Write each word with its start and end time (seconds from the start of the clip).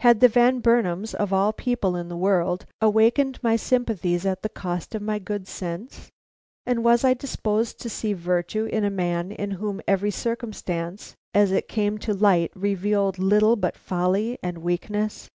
Had 0.00 0.18
the 0.18 0.26
Van 0.28 0.58
Burnams, 0.58 1.14
of 1.14 1.32
all 1.32 1.52
people 1.52 1.94
in 1.94 2.08
the 2.08 2.16
world, 2.16 2.66
awakened 2.80 3.38
my 3.44 3.54
sympathies 3.54 4.26
at 4.26 4.42
the 4.42 4.48
cost 4.48 4.92
of 4.92 5.02
my 5.02 5.20
good 5.20 5.46
sense, 5.46 6.10
and 6.66 6.82
was 6.82 7.04
I 7.04 7.14
disposed 7.14 7.78
to 7.78 7.88
see 7.88 8.12
virtue 8.12 8.64
in 8.64 8.82
a 8.82 8.90
man 8.90 9.30
in 9.30 9.52
whom 9.52 9.80
every 9.86 10.10
circumstance 10.10 11.14
as 11.32 11.52
it 11.52 11.68
came 11.68 11.98
to 11.98 12.12
light 12.12 12.50
revealed 12.56 13.20
little 13.20 13.54
but 13.54 13.76
folly 13.76 14.36
and 14.42 14.58
weakness? 14.58 15.30